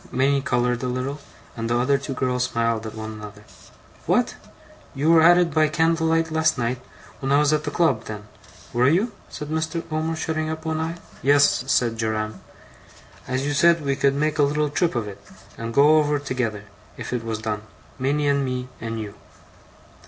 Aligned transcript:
Minnie 0.11 0.41
coloured 0.41 0.81
a 0.81 0.87
little, 0.87 1.19
and 1.55 1.69
the 1.69 1.77
other 1.77 1.99
two 1.99 2.15
girls 2.15 2.45
smiled 2.45 2.87
at 2.87 2.95
one 2.95 3.11
another. 3.11 3.43
'What! 4.07 4.33
you 4.95 5.11
were 5.11 5.21
at 5.21 5.37
it 5.37 5.53
by 5.53 5.67
candle 5.67 6.07
light 6.07 6.31
last 6.31 6.57
night, 6.57 6.81
when 7.19 7.31
I 7.31 7.37
was 7.37 7.53
at 7.53 7.65
the 7.65 7.69
club, 7.69 8.05
then? 8.05 8.23
Were 8.73 8.89
you?' 8.89 9.11
said 9.29 9.49
Mr. 9.49 9.83
Omer, 9.91 10.15
shutting 10.15 10.49
up 10.49 10.65
one 10.65 10.79
eye. 10.79 10.95
'Yes,' 11.21 11.65
said 11.71 11.97
Joram. 11.99 12.41
'As 13.27 13.45
you 13.45 13.53
said 13.53 13.85
we 13.85 13.95
could 13.95 14.15
make 14.15 14.39
a 14.39 14.49
little 14.49 14.71
trip 14.71 14.95
of 14.95 15.07
it, 15.07 15.21
and 15.55 15.71
go 15.71 15.99
over 15.99 16.17
together, 16.17 16.63
if 16.97 17.13
it 17.13 17.23
was 17.23 17.37
done, 17.37 17.61
Minnie 17.99 18.27
and 18.27 18.43
me 18.43 18.69
and 18.79 18.99
you. 18.99 19.13